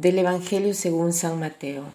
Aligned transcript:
Del 0.00 0.18
Evangelio 0.18 0.72
según 0.72 1.12
San 1.12 1.38
Mateo. 1.38 1.94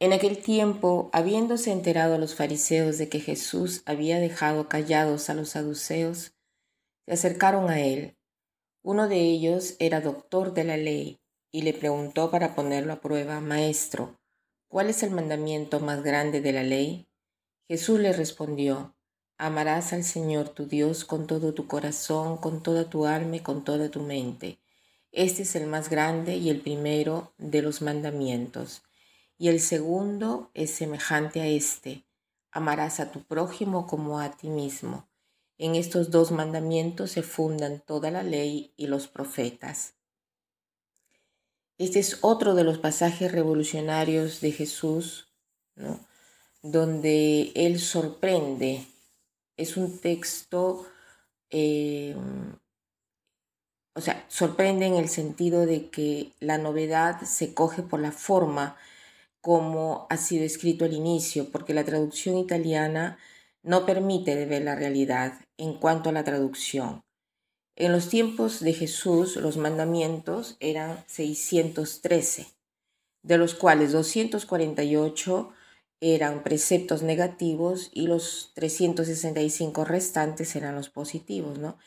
En 0.00 0.12
aquel 0.12 0.36
tiempo, 0.36 1.08
habiéndose 1.14 1.72
enterado 1.72 2.18
los 2.18 2.34
fariseos 2.34 2.98
de 2.98 3.08
que 3.08 3.20
Jesús 3.20 3.80
había 3.86 4.18
dejado 4.20 4.68
callados 4.68 5.30
a 5.30 5.34
los 5.34 5.48
saduceos, 5.48 6.34
se 7.06 7.14
acercaron 7.14 7.70
a 7.70 7.80
él. 7.80 8.18
Uno 8.82 9.08
de 9.08 9.18
ellos 9.18 9.76
era 9.78 10.02
doctor 10.02 10.52
de 10.52 10.64
la 10.64 10.76
ley 10.76 11.18
y 11.50 11.62
le 11.62 11.72
preguntó 11.72 12.30
para 12.30 12.54
ponerlo 12.54 12.92
a 12.92 13.00
prueba, 13.00 13.40
Maestro, 13.40 14.20
¿cuál 14.68 14.90
es 14.90 15.02
el 15.02 15.10
mandamiento 15.10 15.80
más 15.80 16.02
grande 16.02 16.42
de 16.42 16.52
la 16.52 16.64
ley? 16.64 17.08
Jesús 17.66 17.98
le 17.98 18.12
respondió, 18.12 18.94
Amarás 19.38 19.94
al 19.94 20.04
Señor 20.04 20.50
tu 20.50 20.66
Dios 20.66 21.06
con 21.06 21.26
todo 21.26 21.54
tu 21.54 21.66
corazón, 21.66 22.36
con 22.36 22.62
toda 22.62 22.90
tu 22.90 23.06
alma 23.06 23.36
y 23.36 23.40
con 23.40 23.64
toda 23.64 23.90
tu 23.90 24.02
mente. 24.02 24.58
Este 25.16 25.44
es 25.44 25.56
el 25.56 25.66
más 25.66 25.88
grande 25.88 26.36
y 26.36 26.50
el 26.50 26.60
primero 26.60 27.32
de 27.38 27.62
los 27.62 27.80
mandamientos. 27.80 28.82
Y 29.38 29.48
el 29.48 29.60
segundo 29.60 30.50
es 30.52 30.72
semejante 30.72 31.40
a 31.40 31.46
este. 31.46 32.04
Amarás 32.50 33.00
a 33.00 33.10
tu 33.10 33.22
prójimo 33.22 33.86
como 33.86 34.20
a 34.20 34.36
ti 34.36 34.50
mismo. 34.50 35.08
En 35.56 35.74
estos 35.74 36.10
dos 36.10 36.32
mandamientos 36.32 37.12
se 37.12 37.22
fundan 37.22 37.80
toda 37.80 38.10
la 38.10 38.22
ley 38.22 38.74
y 38.76 38.88
los 38.88 39.08
profetas. 39.08 39.94
Este 41.78 41.98
es 41.98 42.18
otro 42.20 42.54
de 42.54 42.64
los 42.64 42.76
pasajes 42.76 43.32
revolucionarios 43.32 44.42
de 44.42 44.52
Jesús, 44.52 45.28
donde 46.60 47.52
Él 47.54 47.80
sorprende 47.80 48.86
es 49.56 49.78
un 49.78 49.98
texto, 49.98 50.84
eh, 51.48 52.14
o 53.96 54.00
sea, 54.02 54.26
sorprende 54.28 54.84
en 54.84 54.94
el 54.94 55.08
sentido 55.08 55.64
de 55.64 55.88
que 55.88 56.32
la 56.38 56.58
novedad 56.58 57.22
se 57.22 57.54
coge 57.54 57.82
por 57.82 57.98
la 57.98 58.12
forma 58.12 58.76
como 59.40 60.06
ha 60.10 60.18
sido 60.18 60.44
escrito 60.44 60.84
al 60.84 60.92
inicio, 60.92 61.50
porque 61.50 61.72
la 61.72 61.84
traducción 61.84 62.36
italiana 62.36 63.16
no 63.62 63.86
permite 63.86 64.44
ver 64.44 64.62
la 64.62 64.74
realidad 64.74 65.32
en 65.56 65.74
cuanto 65.74 66.10
a 66.10 66.12
la 66.12 66.24
traducción. 66.24 67.04
En 67.74 67.92
los 67.92 68.08
tiempos 68.10 68.60
de 68.60 68.74
Jesús 68.74 69.36
los 69.36 69.56
mandamientos 69.56 70.56
eran 70.60 71.02
613, 71.06 72.48
de 73.22 73.38
los 73.38 73.54
cuales 73.54 73.92
248 73.92 75.52
eran 76.00 76.42
preceptos 76.42 77.02
negativos 77.02 77.90
y 77.94 78.08
los 78.08 78.52
365 78.56 79.84
restantes 79.86 80.54
eran 80.54 80.74
los 80.74 80.90
positivos, 80.90 81.58
¿no? 81.58 81.78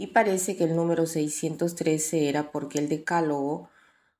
Y 0.00 0.06
parece 0.06 0.56
que 0.56 0.62
el 0.62 0.76
número 0.76 1.06
613 1.06 2.28
era 2.28 2.52
porque 2.52 2.78
el 2.78 2.88
decálogo, 2.88 3.68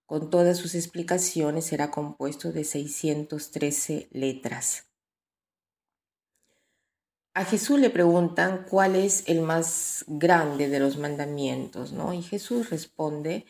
con 0.07 0.29
todas 0.29 0.59
sus 0.59 0.75
explicaciones, 0.75 1.73
era 1.73 1.93
compuesto 1.93 2.51
de 2.51 2.65
613 2.65 4.09
letras. 4.11 4.89
A 7.33 7.45
Jesús 7.45 7.79
le 7.79 7.91
preguntan 7.91 8.67
cuál 8.69 8.97
es 8.97 9.23
el 9.29 9.41
más 9.41 10.05
grande 10.09 10.69
de 10.69 10.81
los 10.81 10.99
mandamientos, 10.99 11.93
¿no? 11.93 12.13
Y 12.13 12.23
Jesús 12.23 12.71
responde, 12.71 13.47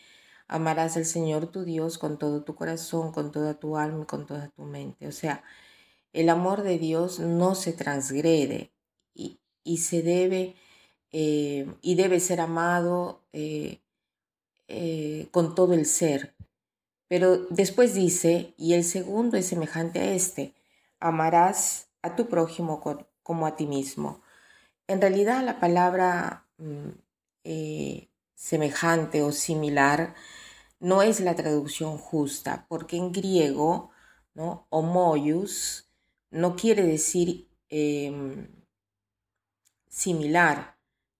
amarás 0.48 0.98
al 0.98 1.06
Señor 1.06 1.50
tu 1.50 1.64
Dios 1.64 1.96
con 1.96 2.18
todo 2.18 2.44
tu 2.44 2.54
corazón, 2.54 3.10
con 3.10 3.32
toda 3.32 3.54
tu 3.54 3.78
alma 3.78 4.02
y 4.02 4.06
con 4.06 4.26
toda 4.26 4.48
tu 4.50 4.64
mente. 4.64 5.08
O 5.08 5.12
sea, 5.12 5.42
el 6.12 6.28
amor 6.28 6.60
de 6.62 6.78
Dios 6.78 7.20
no 7.20 7.54
se 7.54 7.72
transgrede 7.72 8.74
y, 9.14 9.40
se 9.78 10.02
debe 10.02 10.56
eh, 11.12 11.66
y 11.82 11.94
debe 11.94 12.20
ser 12.20 12.40
amado 12.40 13.22
eh, 13.32 13.80
eh, 14.68 15.28
con 15.30 15.54
todo 15.54 15.74
el 15.74 15.86
ser. 15.86 16.34
Pero 17.08 17.38
después 17.50 17.94
dice, 17.94 18.54
y 18.58 18.74
el 18.74 18.84
segundo 18.84 19.36
es 19.36 19.46
semejante 19.46 20.00
a 20.00 20.12
este, 20.12 20.54
amarás 21.00 21.88
a 22.02 22.16
tu 22.16 22.28
prójimo 22.28 22.82
como 23.22 23.46
a 23.46 23.56
ti 23.56 23.66
mismo. 23.66 24.22
En 24.86 25.00
realidad 25.00 25.42
la 25.44 25.58
palabra 25.60 26.46
mm, 26.58 26.88
semejante 28.34 29.22
o 29.22 29.32
similar 29.32 30.14
no 30.80 31.02
es 31.02 31.20
la 31.20 31.34
traducción 31.34 31.98
justa, 31.98 32.66
porque 32.68 32.96
en 32.96 33.12
griego, 33.12 33.90
¿no? 34.34 34.66
homoius 34.70 35.88
no 36.30 36.56
quiere 36.56 36.82
decir 36.84 37.48
em, 37.68 38.48
similar, 39.88 40.77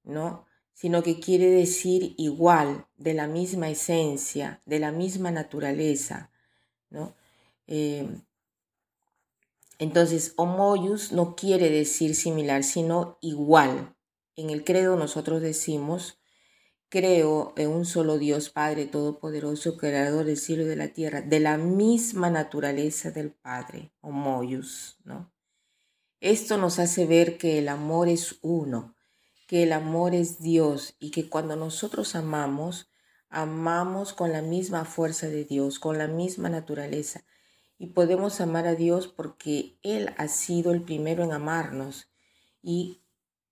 ¿no? 0.09 0.49
sino 0.79 1.03
que 1.03 1.19
quiere 1.19 1.51
decir 1.51 2.15
igual, 2.19 2.87
de 2.97 3.13
la 3.13 3.27
misma 3.27 3.69
esencia, 3.69 4.63
de 4.65 4.79
la 4.79 4.93
misma 4.93 5.33
naturaleza, 5.33 6.31
¿no? 6.89 7.17
Em, 7.67 8.23
entonces, 9.81 10.35
homoius 10.37 11.11
no 11.11 11.35
quiere 11.35 11.69
decir 11.69 12.15
similar, 12.15 12.63
sino 12.63 13.19
igual. 13.21 13.97
En 14.37 14.51
el 14.51 14.63
credo 14.63 14.95
nosotros 14.95 15.43
decimos, 15.43 16.21
creo 16.89 17.55
en 17.57 17.71
un 17.71 17.85
solo 17.85 18.17
Dios 18.17 18.49
Padre 18.49 18.87
Todopoderoso, 18.87 19.77
Creador 19.79 20.27
del 20.27 20.37
cielo 20.37 20.63
y 20.63 20.67
de 20.67 20.77
la 20.77 20.93
tierra, 20.93 21.23
de 21.23 21.41
la 21.41 21.59
misma 21.59 22.31
naturaleza 22.31 23.11
del 23.11 23.33
Padre, 23.33 23.91
homoius, 24.01 24.97
¿no? 25.03 25.33
Esto 26.21 26.57
nos 26.57 26.79
hace 26.79 27.05
ver 27.05 27.37
que 27.37 27.59
el 27.59 27.69
amor 27.69 28.09
es 28.09 28.39
uno, 28.43 28.95
que 29.49 29.63
el 29.63 29.73
amor 29.73 30.15
es 30.15 30.41
Dios 30.41 30.95
y 31.01 31.11
que 31.11 31.31
cuando 31.31 31.57
nosotros 31.57 32.15
amamos, 32.15 32.91
amamos 33.31 34.13
con 34.13 34.31
la 34.31 34.43
misma 34.43 34.85
fuerza 34.85 35.27
de 35.27 35.47
Dios, 35.47 35.79
con 35.79 35.97
la 35.97 36.07
misma 36.07 36.51
naturaleza. 36.51 37.25
Y 37.79 37.87
podemos 37.87 38.43
amar 38.43 38.67
a 38.67 38.75
Dios 38.75 39.09
porque 39.09 39.79
Él 39.83 40.15
ha 40.19 40.29
sido 40.29 40.71
el 40.73 40.83
primero 40.83 41.25
en 41.25 41.33
amarnos 41.33 42.11
y, 42.61 43.01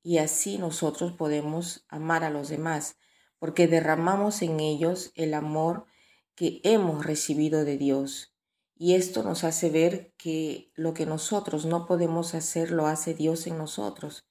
y 0.02 0.18
así 0.18 0.58
nosotros 0.58 1.12
podemos 1.12 1.86
amar 1.88 2.24
a 2.24 2.30
los 2.30 2.50
demás 2.50 2.96
porque 3.38 3.66
derramamos 3.66 4.42
en 4.42 4.60
ellos 4.60 5.12
el 5.14 5.32
amor 5.32 5.86
que 6.34 6.60
hemos 6.62 7.06
recibido 7.06 7.64
de 7.64 7.78
Dios. 7.78 8.34
Y 8.76 8.96
esto 8.96 9.22
nos 9.22 9.44
hace 9.44 9.70
ver 9.70 10.12
que 10.18 10.70
lo 10.74 10.92
que 10.92 11.06
nosotros 11.06 11.64
no 11.64 11.86
podemos 11.86 12.34
hacer 12.34 12.70
lo 12.70 12.86
hace 12.86 13.14
Dios 13.14 13.46
en 13.46 13.56
nosotros. 13.56 14.26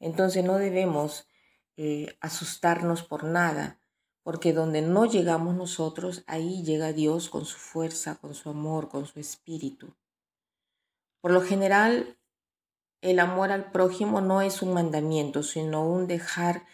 Entonces 0.00 0.44
no 0.44 0.58
debemos 0.58 1.28
eh, 1.76 2.16
asustarnos 2.20 3.02
por 3.02 3.24
nada, 3.24 3.80
porque 4.22 4.52
donde 4.52 4.82
no 4.82 5.04
llegamos 5.04 5.54
nosotros, 5.54 6.24
ahí 6.26 6.64
llega 6.64 6.92
Dios 6.92 7.28
con 7.28 7.44
su 7.44 7.56
fuerza, 7.56 8.16
con 8.16 8.34
su 8.34 8.50
amor, 8.50 8.88
con 8.88 9.06
su 9.06 9.20
espíritu. 9.20 9.94
Por 11.20 11.30
lo 11.32 11.40
general, 11.40 12.18
el 13.00 13.20
amor 13.20 13.52
al 13.52 13.70
prójimo 13.70 14.20
no 14.20 14.42
es 14.42 14.62
un 14.62 14.72
mandamiento, 14.72 15.42
sino 15.42 15.86
un 15.86 16.06
dejar 16.06 16.64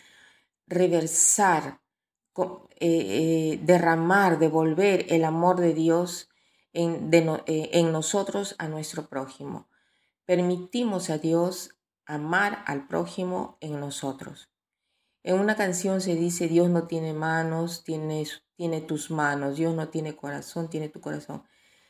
reversar, 0.67 1.81
eh, 2.37 2.47
eh, 2.81 3.61
derramar, 3.63 4.39
devolver 4.39 5.07
el 5.11 5.25
amor 5.25 5.61
de 5.61 5.75
Dios 5.75 6.31
en, 6.73 7.11
eh, 7.13 7.71
en 7.73 7.93
nosotros 7.93 8.55
a 8.59 8.69
nuestro 8.69 9.09
prójimo. 9.09 9.69
Permitimos 10.25 11.11
a 11.11 11.19
Dios 11.19 11.75
amar 12.07 12.65
al 12.67 12.87
prójimo 12.87 13.59
en 13.61 13.81
nosotros. 13.81 14.51
En 15.23 15.39
una 15.39 15.57
canción 15.57 16.01
se 16.01 16.15
dice, 16.17 16.49
Dios 16.49 16.69
no 16.69 16.87
tiene 16.87 17.15
manos, 17.15 17.85
tiene, 17.85 18.27
tiene 18.57 18.81
tus 18.81 19.11
manos, 19.11 19.57
Dios 19.57 19.75
no 19.75 19.89
tiene 19.89 20.17
corazón, 20.17 20.69
tiene 20.69 20.89
tu 20.89 21.01
corazón. 21.01 21.45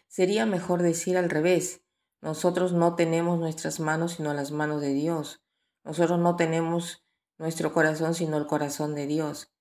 Sería 0.06 0.44
mejor 0.44 0.82
decir 0.82 1.16
al 1.16 1.30
revés, 1.30 1.82
nosotros 2.20 2.72
no 2.72 2.94
tenemos 2.94 3.38
nuestras 3.38 3.80
manos 3.80 4.12
sino 4.12 4.32
las 4.34 4.52
manos 4.52 4.80
de 4.80 4.92
Dios. 4.92 5.42
Nosotros 5.84 6.18
no 6.18 6.36
tenemos 6.36 7.04
nuestro 7.38 7.72
corazón, 7.72 8.14
sino 8.14 8.36
el 8.36 8.46
corazón 8.46 8.94
de 8.94 9.06
Dios. 9.06 9.52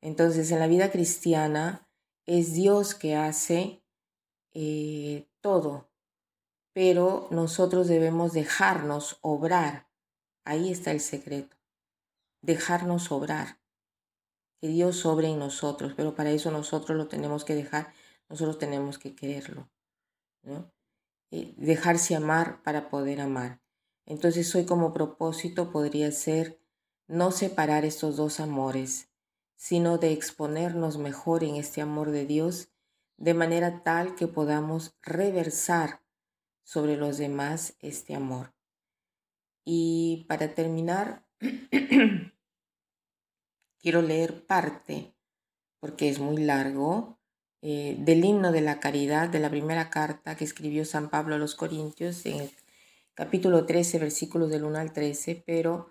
Entonces, 0.00 0.50
en 0.52 0.60
la 0.60 0.66
vida 0.66 0.90
cristiana 0.90 1.88
es 2.26 2.52
Dios 2.52 2.94
que 2.94 3.16
hace 3.16 3.82
eh, 4.52 5.28
todo, 5.40 5.89
pero 6.80 7.28
nosotros 7.30 7.88
debemos 7.88 8.32
dejarnos 8.32 9.18
obrar. 9.20 9.86
Ahí 10.46 10.72
está 10.72 10.92
el 10.92 11.00
secreto, 11.00 11.54
dejarnos 12.40 13.12
obrar. 13.12 13.60
Que 14.62 14.68
Dios 14.68 15.04
obre 15.04 15.28
en 15.28 15.38
nosotros, 15.38 15.92
pero 15.94 16.14
para 16.14 16.30
eso 16.30 16.50
nosotros 16.50 16.96
lo 16.96 17.06
tenemos 17.06 17.44
que 17.44 17.54
dejar, 17.54 17.92
nosotros 18.30 18.58
tenemos 18.58 18.98
que 18.98 19.14
quererlo. 19.14 19.68
Eh, 21.30 21.52
dejarse 21.58 22.16
amar 22.16 22.62
para 22.62 22.88
poder 22.88 23.20
amar. 23.20 23.60
Entonces 24.06 24.54
hoy 24.54 24.64
como 24.64 24.94
propósito 24.94 25.72
podría 25.72 26.10
ser 26.12 26.62
no 27.08 27.30
separar 27.30 27.84
estos 27.84 28.16
dos 28.16 28.40
amores, 28.40 29.10
sino 29.54 29.98
de 29.98 30.12
exponernos 30.14 30.96
mejor 30.96 31.44
en 31.44 31.56
este 31.56 31.82
amor 31.82 32.10
de 32.10 32.24
Dios, 32.24 32.70
de 33.18 33.34
manera 33.34 33.82
tal 33.82 34.14
que 34.14 34.28
podamos 34.28 34.96
reversar 35.02 36.00
sobre 36.70 36.96
los 36.96 37.18
demás 37.18 37.74
este 37.80 38.14
amor. 38.14 38.54
Y 39.64 40.24
para 40.28 40.54
terminar, 40.54 41.26
quiero 43.82 44.02
leer 44.02 44.46
parte, 44.46 45.16
porque 45.80 46.08
es 46.08 46.20
muy 46.20 46.36
largo, 46.36 47.18
eh, 47.60 47.96
del 47.98 48.24
himno 48.24 48.52
de 48.52 48.60
la 48.60 48.78
caridad, 48.78 49.28
de 49.28 49.40
la 49.40 49.50
primera 49.50 49.90
carta 49.90 50.36
que 50.36 50.44
escribió 50.44 50.84
San 50.84 51.10
Pablo 51.10 51.34
a 51.34 51.38
los 51.38 51.56
Corintios, 51.56 52.24
en 52.24 52.38
el 52.38 52.50
capítulo 53.14 53.66
13, 53.66 53.98
versículos 53.98 54.48
del 54.48 54.62
1 54.62 54.78
al 54.78 54.92
13, 54.92 55.42
pero 55.44 55.88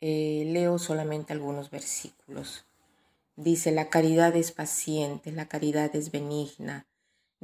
eh, 0.00 0.44
leo 0.46 0.78
solamente 0.78 1.34
algunos 1.34 1.70
versículos. 1.70 2.64
Dice, 3.36 3.72
la 3.72 3.90
caridad 3.90 4.34
es 4.36 4.52
paciente, 4.52 5.32
la 5.32 5.48
caridad 5.48 5.94
es 5.94 6.10
benigna, 6.10 6.86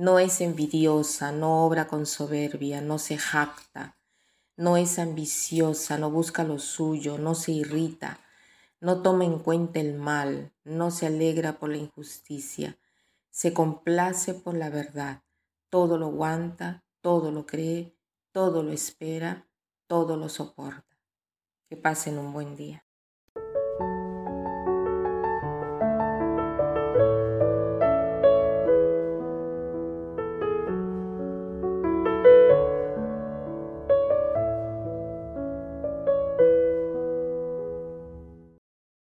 no 0.01 0.19
es 0.19 0.41
envidiosa, 0.41 1.31
no 1.31 1.67
obra 1.67 1.87
con 1.87 2.07
soberbia, 2.07 2.81
no 2.81 2.99
se 2.99 3.19
jacta, 3.19 3.99
no 4.57 4.79
es 4.79 4.99
ambiciosa, 4.99 5.99
no 5.99 6.11
busca 6.11 6.43
lo 6.43 6.59
suyo, 6.59 7.19
no 7.19 7.35
se 7.35 7.53
irrita, 7.53 8.19
no 8.81 9.03
toma 9.03 9.27
en 9.27 9.41
cuenta 9.41 9.79
el 9.79 9.93
mal, 9.93 10.55
no 10.65 10.91
se 10.91 11.05
alegra 11.05 11.59
por 11.59 11.69
la 11.69 11.77
injusticia, 11.77 12.79
se 13.29 13.53
complace 13.53 14.33
por 14.33 14.55
la 14.55 14.71
verdad, 14.71 15.23
todo 15.69 15.99
lo 15.99 16.07
aguanta, 16.07 16.83
todo 17.03 17.31
lo 17.31 17.45
cree, 17.45 17.95
todo 18.33 18.63
lo 18.63 18.73
espera, 18.73 19.49
todo 19.87 20.17
lo 20.17 20.31
soporta. 20.31 20.97
Que 21.69 21.77
pasen 21.77 22.17
un 22.17 22.33
buen 22.33 22.57
día. 22.57 22.87